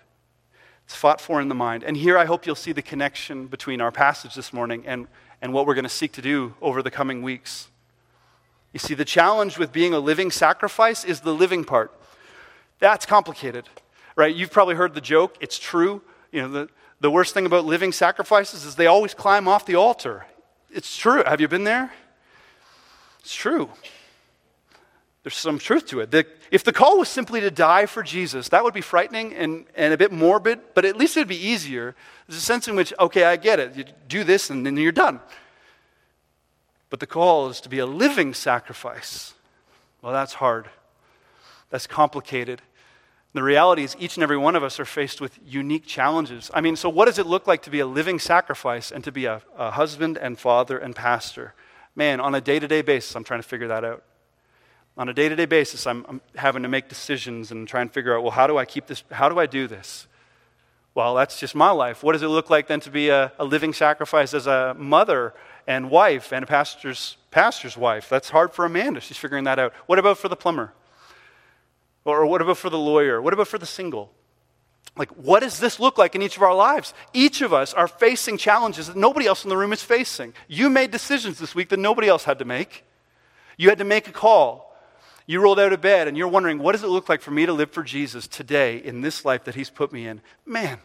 [0.84, 1.82] It's fought for in the mind.
[1.82, 5.08] And here I hope you'll see the connection between our passage this morning and,
[5.42, 7.68] and what we're going to seek to do over the coming weeks.
[8.72, 11.92] You see, the challenge with being a living sacrifice is the living part.
[12.78, 13.68] That's complicated,
[14.16, 14.34] right?
[14.34, 15.36] You've probably heard the joke.
[15.40, 16.00] It's true.
[16.30, 16.68] You know, the,
[17.00, 20.24] the worst thing about living sacrifices is they always climb off the altar.
[20.70, 21.22] It's true.
[21.26, 21.92] Have you been there?
[23.20, 23.68] It's true.
[25.22, 26.10] There's some truth to it.
[26.10, 29.66] The, if the call was simply to die for Jesus, that would be frightening and,
[29.76, 31.94] and a bit morbid, but at least it'd be easier.
[32.26, 33.76] There's a sense in which, okay, I get it.
[33.76, 35.20] You do this and then you're done.
[36.90, 39.34] But the call is to be a living sacrifice.
[40.02, 40.68] Well, that's hard.
[41.70, 42.60] That's complicated.
[43.32, 46.50] The reality is, each and every one of us are faced with unique challenges.
[46.52, 49.12] I mean, so what does it look like to be a living sacrifice and to
[49.12, 51.54] be a, a husband and father and pastor?
[51.94, 54.02] Man, on a day to day basis, I'm trying to figure that out.
[54.96, 57.90] On a day to day basis, I'm, I'm, having to make decisions and try and
[57.90, 59.04] figure out, well, how do I keep this?
[59.10, 60.06] How do I do this?
[60.94, 62.02] Well, that's just my life.
[62.02, 65.32] What does it look like then to be a, a living sacrifice as a mother
[65.66, 68.10] and wife and a pastor's, pastor's wife?
[68.10, 69.00] That's hard for Amanda.
[69.00, 69.72] She's figuring that out.
[69.86, 70.74] What about for the plumber?
[72.04, 73.22] Or what about for the lawyer?
[73.22, 74.10] What about for the single?
[74.94, 76.92] Like, what does this look like in each of our lives?
[77.14, 80.34] Each of us are facing challenges that nobody else in the room is facing.
[80.48, 82.84] You made decisions this week that nobody else had to make.
[83.56, 84.71] You had to make a call.
[85.26, 87.46] You rolled out of bed and you're wondering, what does it look like for me
[87.46, 90.20] to live for Jesus today in this life that He's put me in?
[90.44, 90.78] Man,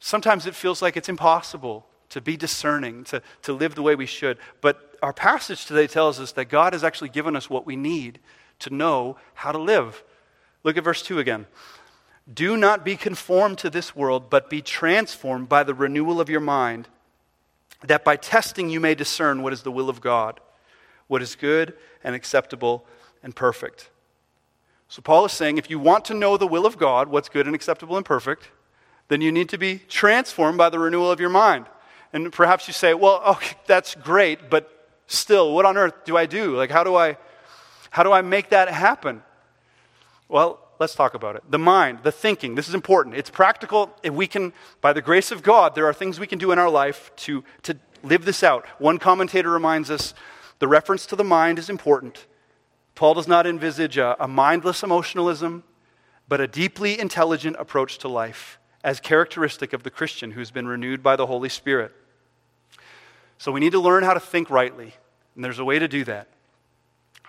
[0.00, 4.06] sometimes it feels like it's impossible to be discerning, to, to live the way we
[4.06, 4.38] should.
[4.60, 8.18] But our passage today tells us that God has actually given us what we need
[8.60, 10.02] to know how to live.
[10.62, 11.46] Look at verse 2 again.
[12.32, 16.40] Do not be conformed to this world, but be transformed by the renewal of your
[16.40, 16.88] mind,
[17.84, 20.40] that by testing you may discern what is the will of God,
[21.06, 22.86] what is good and acceptable
[23.26, 23.90] and perfect.
[24.88, 27.46] So, Paul is saying if you want to know the will of God, what's good
[27.46, 28.50] and acceptable and perfect,
[29.08, 31.66] then you need to be transformed by the renewal of your mind.
[32.12, 36.26] And perhaps you say, well, okay, that's great, but still, what on earth do I
[36.26, 36.56] do?
[36.56, 37.18] Like, how do I,
[37.90, 39.22] how do I make that happen?
[40.28, 41.42] Well, let's talk about it.
[41.50, 43.16] The mind, the thinking, this is important.
[43.16, 43.92] It's practical.
[44.04, 46.60] If we can, by the grace of God, there are things we can do in
[46.60, 48.66] our life to, to live this out.
[48.78, 50.14] One commentator reminds us
[50.60, 52.26] the reference to the mind is important.
[52.96, 55.62] Paul does not envisage a, a mindless emotionalism,
[56.26, 61.02] but a deeply intelligent approach to life as characteristic of the Christian who's been renewed
[61.02, 61.92] by the Holy Spirit.
[63.38, 64.94] So we need to learn how to think rightly,
[65.34, 66.28] and there's a way to do that.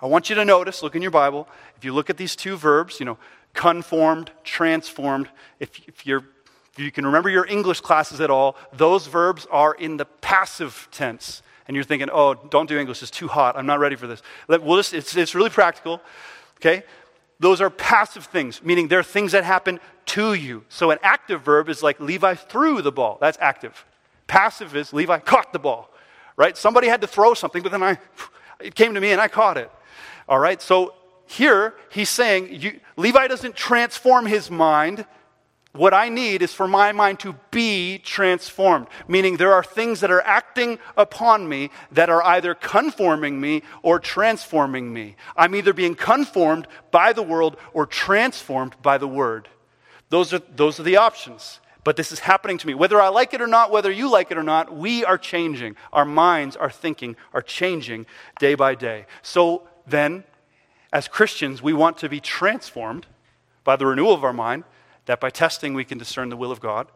[0.01, 2.55] I want you to notice, look in your Bible, if you look at these two
[2.55, 3.17] verbs, you know,
[3.53, 5.27] conformed, transformed,
[5.59, 6.23] if, if, you're,
[6.71, 10.87] if you can remember your English classes at all, those verbs are in the passive
[10.91, 11.41] tense.
[11.67, 14.21] And you're thinking, oh, don't do English, it's too hot, I'm not ready for this.
[14.47, 16.01] We'll just, it's, it's really practical,
[16.57, 16.83] okay?
[17.39, 20.63] Those are passive things, meaning they're things that happen to you.
[20.69, 23.17] So an active verb is like Levi threw the ball.
[23.19, 23.85] That's active.
[24.25, 25.93] Passive is Levi caught the ball,
[26.35, 26.57] right?
[26.57, 27.97] Somebody had to throw something, but then I,
[28.59, 29.69] it came to me and I caught it.
[30.27, 30.93] All right, so
[31.27, 35.05] here he's saying you, Levi doesn't transform his mind.
[35.73, 40.09] What I need is for my mind to be transformed, meaning there are things that
[40.09, 45.15] are acting upon me that are either conforming me or transforming me.
[45.35, 49.49] I'm either being conformed by the world or transformed by the word.
[50.09, 51.59] Those are, those are the options.
[51.83, 52.73] But this is happening to me.
[52.73, 55.77] Whether I like it or not, whether you like it or not, we are changing.
[55.93, 58.07] Our minds, our thinking are changing
[58.39, 59.05] day by day.
[59.21, 60.25] So then,
[60.91, 63.05] as Christians, we want to be transformed
[63.63, 64.65] by the renewal of our mind,
[65.07, 66.87] that by testing we can discern the will of God.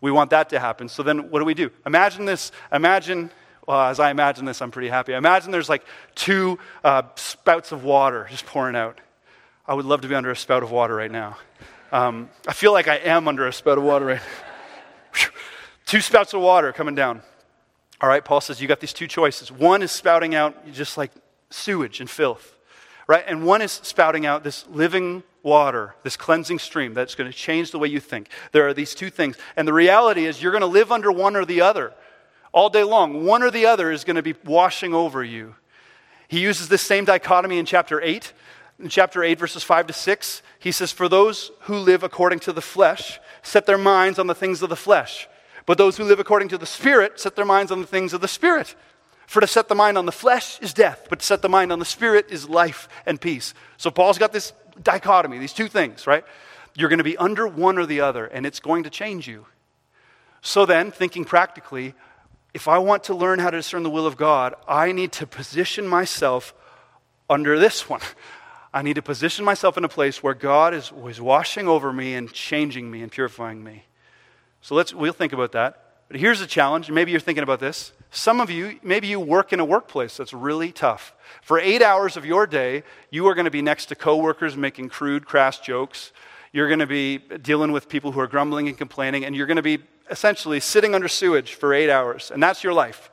[0.00, 0.88] We want that to happen.
[0.88, 1.70] So then, what do we do?
[1.84, 2.52] Imagine this.
[2.72, 3.30] Imagine,
[3.66, 5.12] well, as I imagine this, I'm pretty happy.
[5.12, 9.00] Imagine there's like two uh, spouts of water just pouring out.
[9.66, 11.36] I would love to be under a spout of water right now.
[11.92, 15.28] Um, I feel like I am under a spout of water right now.
[15.86, 17.22] two spouts of water coming down.
[18.00, 19.50] All right, Paul says you got these two choices.
[19.50, 21.10] One is spouting out just like
[21.50, 22.54] sewage and filth,
[23.06, 23.24] right?
[23.26, 27.70] And one is spouting out this living water, this cleansing stream that's going to change
[27.70, 28.28] the way you think.
[28.50, 29.38] There are these two things.
[29.56, 31.94] And the reality is, you're going to live under one or the other
[32.52, 33.24] all day long.
[33.24, 35.54] One or the other is going to be washing over you.
[36.26, 38.32] He uses this same dichotomy in chapter 8.
[38.80, 42.52] In chapter 8, verses 5 to 6, he says, For those who live according to
[42.52, 45.28] the flesh set their minds on the things of the flesh,
[45.64, 48.20] but those who live according to the Spirit set their minds on the things of
[48.20, 48.74] the Spirit.
[49.26, 51.72] For to set the mind on the flesh is death, but to set the mind
[51.72, 53.54] on the spirit is life and peace.
[53.76, 56.24] So Paul's got this dichotomy, these two things, right?
[56.74, 59.46] You're going to be under one or the other, and it's going to change you.
[60.42, 61.94] So then, thinking practically,
[62.54, 65.26] if I want to learn how to discern the will of God, I need to
[65.26, 66.54] position myself
[67.28, 68.00] under this one.
[68.72, 72.14] I need to position myself in a place where God is, is washing over me
[72.14, 73.84] and changing me and purifying me.
[74.60, 75.82] So let's we'll think about that.
[76.08, 76.90] But here's the challenge.
[76.90, 77.92] Maybe you're thinking about this.
[78.10, 81.14] Some of you, maybe you work in a workplace that's really tough.
[81.42, 84.88] For eight hours of your day, you are going to be next to coworkers making
[84.88, 86.12] crude, crass jokes.
[86.52, 89.56] You're going to be dealing with people who are grumbling and complaining, and you're going
[89.56, 93.10] to be essentially sitting under sewage for eight hours, and that's your life.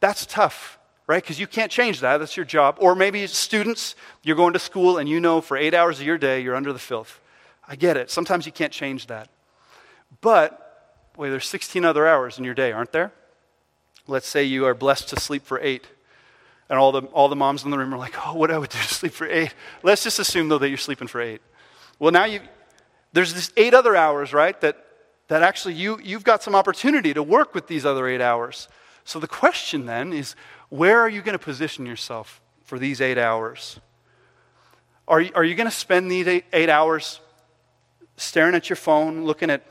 [0.00, 1.22] That's tough, right?
[1.22, 2.18] Because you can't change that.
[2.18, 2.76] That's your job.
[2.80, 6.18] Or maybe students, you're going to school, and you know for eight hours of your
[6.18, 7.20] day, you're under the filth.
[7.68, 8.10] I get it.
[8.10, 9.28] Sometimes you can't change that.
[10.20, 13.12] But, wait, there's 16 other hours in your day, aren't there?
[14.06, 15.86] Let's say you are blessed to sleep for eight.
[16.68, 18.70] And all the, all the moms in the room are like, oh, what I would
[18.70, 19.54] do to sleep for eight.
[19.82, 21.42] Let's just assume, though, that you're sleeping for eight.
[21.98, 22.40] Well, now you,
[23.12, 24.84] there's this eight other hours, right, that,
[25.28, 28.68] that actually you, you've got some opportunity to work with these other eight hours.
[29.04, 30.34] So the question then is,
[30.68, 33.78] where are you going to position yourself for these eight hours?
[35.06, 37.20] Are you, are you going to spend these eight, eight hours
[38.16, 39.62] staring at your phone, looking at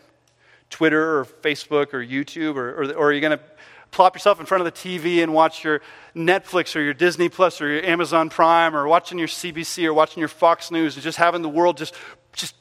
[0.69, 3.43] Twitter or Facebook or YouTube, or, or, or are you going to
[3.91, 5.81] plop yourself in front of the TV and watch your
[6.15, 10.19] Netflix or your Disney Plus or your Amazon Prime or watching your CBC or watching
[10.19, 11.93] your Fox News and just having the world just,
[12.33, 12.55] just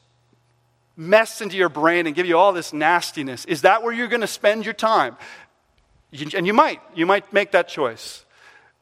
[0.97, 3.45] mess into your brain and give you all this nastiness.
[3.45, 5.16] Is that where you're going to spend your time?
[6.12, 6.81] And you might.
[6.95, 8.24] You might make that choice.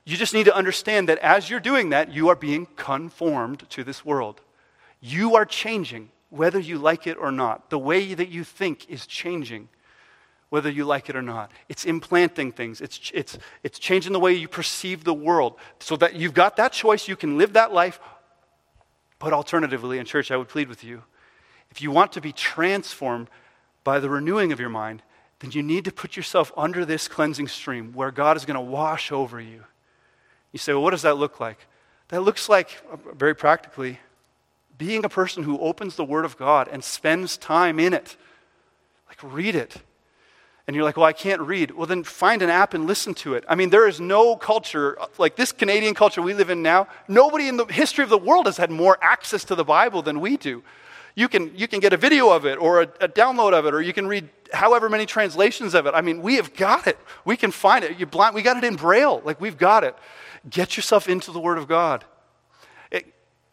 [0.06, 3.84] You just need to understand that as you're doing that, you are being conformed to
[3.84, 4.40] this world.
[5.00, 7.68] You are changing, whether you like it or not.
[7.68, 9.68] The way that you think is changing.
[10.50, 11.50] Whether you like it or not.
[11.68, 16.14] It's implanting things, it's, it's, it's changing the way you perceive the world so that
[16.14, 17.08] you've got that choice.
[17.08, 18.00] You can live that life.
[19.18, 21.02] But alternatively, in church, I would plead with you
[21.70, 23.28] if you want to be transformed
[23.84, 25.02] by the renewing of your mind,
[25.40, 28.60] then you need to put yourself under this cleansing stream where God is going to
[28.60, 29.64] wash over you.
[30.52, 31.58] You say, well, what does that look like?
[32.08, 34.00] That looks like, uh, very practically,
[34.76, 38.16] being a person who opens the Word of God and spends time in it.
[39.08, 39.76] Like, read it.
[40.68, 41.70] And you're like, well, I can't read.
[41.70, 43.42] Well, then find an app and listen to it.
[43.48, 47.48] I mean, there is no culture, like this Canadian culture we live in now, nobody
[47.48, 50.36] in the history of the world has had more access to the Bible than we
[50.36, 50.62] do.
[51.14, 53.72] You can, you can get a video of it or a, a download of it,
[53.72, 55.94] or you can read however many translations of it.
[55.94, 56.98] I mean, we have got it.
[57.24, 57.98] We can find it.
[57.98, 59.22] You blind, we got it in Braille.
[59.24, 59.96] Like, we've got it.
[60.50, 62.04] Get yourself into the Word of God.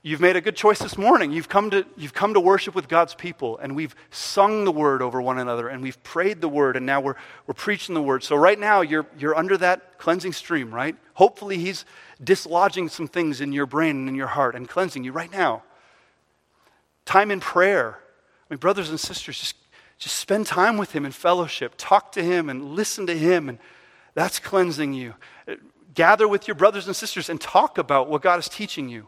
[0.05, 1.31] You've made a good choice this morning.
[1.31, 5.01] You've come, to, you've come to worship with God's people, and we've sung the Word
[5.01, 7.15] over one another, and we've prayed the Word, and now we're,
[7.47, 8.23] we're preaching the Word.
[8.23, 10.95] So, right now, you're, you're under that cleansing stream, right?
[11.15, 11.85] Hopefully, He's
[12.23, 15.63] dislodging some things in your brain and in your heart and cleansing you right now.
[17.05, 17.97] Time in prayer.
[18.47, 19.55] I mean, brothers and sisters, just,
[19.97, 21.73] just spend time with Him in fellowship.
[21.77, 23.57] Talk to Him and listen to Him, and
[24.13, 25.15] that's cleansing you
[25.95, 29.07] gather with your brothers and sisters and talk about what God is teaching you.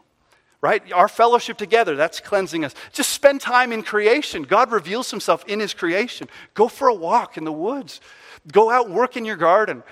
[0.60, 0.92] Right?
[0.92, 2.74] Our fellowship together, that's cleansing us.
[2.92, 4.42] Just spend time in creation.
[4.42, 6.28] God reveals himself in his creation.
[6.54, 8.00] Go for a walk in the woods.
[8.50, 9.84] Go out, work in your garden.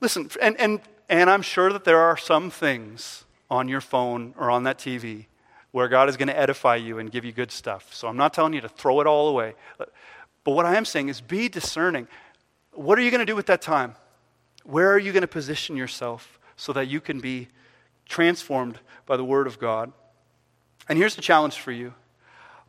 [0.00, 0.80] Listen, and, and,
[1.10, 5.26] and I'm sure that there are some things on your phone or on that TV
[5.72, 7.92] where God is going to edify you and give you good stuff.
[7.92, 9.54] So I'm not telling you to throw it all away.
[10.44, 12.08] But what I am saying is be discerning.
[12.72, 13.94] What are you going to do with that time?
[14.64, 17.48] Where are you going to position yourself so that you can be
[18.06, 19.92] transformed by the Word of God?
[20.88, 21.94] And here's the challenge for you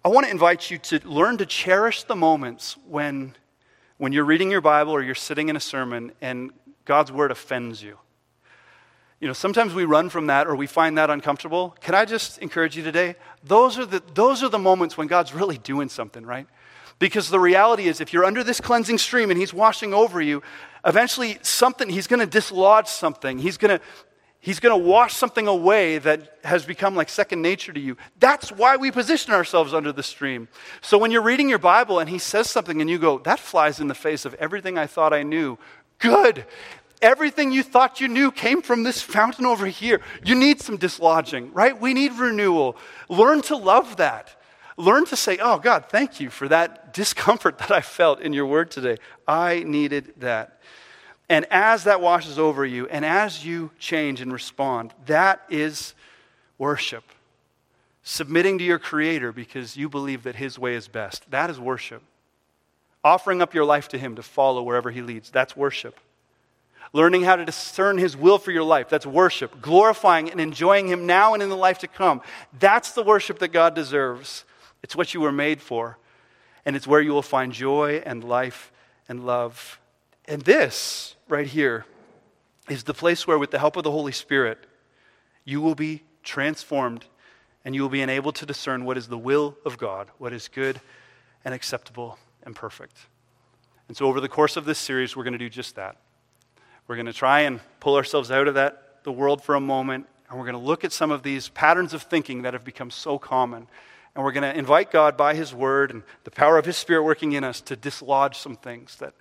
[0.05, 3.35] I want to invite you to learn to cherish the moments when,
[3.97, 6.51] when you're reading your Bible or you're sitting in a sermon and
[6.85, 7.97] God's Word offends you.
[9.21, 11.77] You know, sometimes we run from that or we find that uncomfortable.
[11.79, 13.15] Can I just encourage you today?
[13.41, 16.45] Those are the, those are the moments when God's really doing something, right?
[16.99, 20.43] Because the reality is, if you're under this cleansing stream and He's washing over you,
[20.85, 23.39] eventually something, He's going to dislodge something.
[23.39, 23.85] He's going to
[24.43, 27.95] He's going to wash something away that has become like second nature to you.
[28.19, 30.49] That's why we position ourselves under the stream.
[30.81, 33.79] So when you're reading your Bible and he says something and you go, that flies
[33.79, 35.57] in the face of everything I thought I knew,
[35.97, 36.45] good.
[37.01, 40.01] Everything you thought you knew came from this fountain over here.
[40.25, 41.79] You need some dislodging, right?
[41.79, 42.75] We need renewal.
[43.07, 44.35] Learn to love that.
[44.75, 48.45] Learn to say, Oh, God, thank you for that discomfort that I felt in your
[48.45, 48.97] word today.
[49.25, 50.59] I needed that.
[51.33, 55.95] And as that washes over you, and as you change and respond, that is
[56.59, 57.03] worship.
[58.03, 61.25] Submitting to your Creator because you believe that His way is best.
[61.31, 62.03] That is worship.
[63.03, 65.31] Offering up your life to Him to follow wherever He leads.
[65.31, 65.99] That's worship.
[66.93, 68.87] Learning how to discern His will for your life.
[68.87, 69.59] That's worship.
[69.59, 72.21] Glorifying and enjoying Him now and in the life to come.
[72.59, 74.45] That's the worship that God deserves.
[74.83, 75.97] It's what you were made for,
[76.63, 78.71] and it's where you will find joy and life
[79.09, 79.79] and love.
[80.25, 81.85] And this, right here,
[82.69, 84.65] is the place where, with the help of the Holy Spirit,
[85.43, 87.05] you will be transformed
[87.65, 90.47] and you will be enabled to discern what is the will of God, what is
[90.47, 90.79] good
[91.43, 92.97] and acceptable and perfect.
[93.87, 95.97] And so, over the course of this series, we're going to do just that.
[96.87, 100.07] We're going to try and pull ourselves out of that, the world for a moment,
[100.29, 102.91] and we're going to look at some of these patterns of thinking that have become
[102.91, 103.67] so common
[104.15, 107.03] and we're going to invite God by His Word and the power of His Spirit
[107.03, 109.13] working in us to dislodge some things that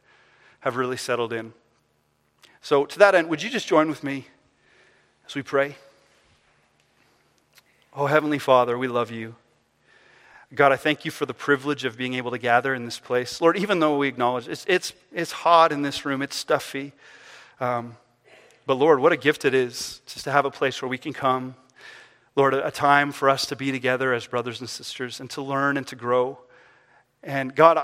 [0.63, 1.53] have really settled in.
[2.61, 4.27] So, to that end, would you just join with me
[5.27, 5.77] as we pray?
[7.95, 9.37] Oh, Heavenly Father, we love you.
[10.55, 13.41] God, I thank you for the privilege of being able to gather in this place.
[13.41, 16.93] Lord, even though we acknowledge it's, it's, it's hot in this room, it's stuffy.
[17.61, 17.97] Um,
[18.67, 21.13] but Lord, what a gift it is just to have a place where we can
[21.13, 21.55] come
[22.35, 25.77] Lord, a time for us to be together as brothers and sisters and to learn
[25.77, 26.39] and to grow.
[27.23, 27.79] And God,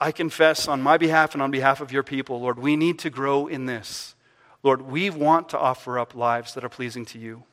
[0.00, 3.10] I confess on my behalf and on behalf of your people, Lord, we need to
[3.10, 4.14] grow in this.
[4.62, 7.44] Lord, we want to offer up lives that are pleasing to you.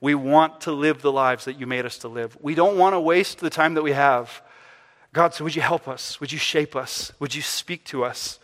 [0.00, 2.36] We want to live the lives that you made us to live.
[2.40, 4.42] We don't want to waste the time that we have.
[5.12, 6.20] God, so would you help us?
[6.20, 7.12] Would you shape us?
[7.18, 8.38] Would you speak to us?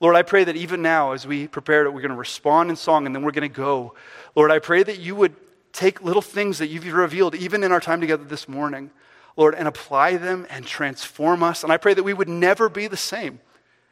[0.00, 2.76] Lord, I pray that even now, as we prepare it, we're going to respond in
[2.76, 3.94] song and then we're going to go.
[4.34, 5.34] Lord, I pray that you would
[5.72, 8.90] take little things that you've revealed, even in our time together this morning,
[9.36, 11.62] Lord, and apply them and transform us.
[11.62, 13.40] And I pray that we would never be the same.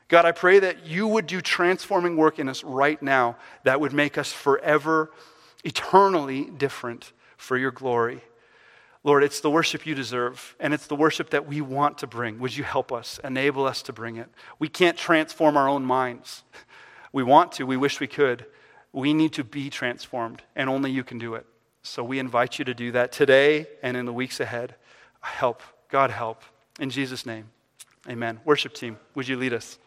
[0.09, 3.93] God, I pray that you would do transforming work in us right now that would
[3.93, 5.13] make us forever,
[5.65, 8.21] eternally different for your glory.
[9.03, 12.39] Lord, it's the worship you deserve, and it's the worship that we want to bring.
[12.41, 14.29] Would you help us, enable us to bring it?
[14.59, 16.43] We can't transform our own minds.
[17.13, 18.45] We want to, we wish we could.
[18.93, 21.47] We need to be transformed, and only you can do it.
[21.83, 24.75] So we invite you to do that today and in the weeks ahead.
[25.21, 25.63] Help.
[25.89, 26.43] God help.
[26.79, 27.51] In Jesus' name,
[28.09, 28.41] amen.
[28.45, 29.79] Worship team, would you lead us?